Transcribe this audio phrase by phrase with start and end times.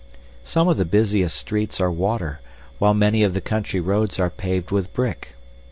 [0.43, 2.39] Some of the busiest streets are water,
[2.79, 5.35] while many of the country roads are paved with brick.